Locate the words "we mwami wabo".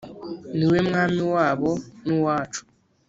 0.71-1.71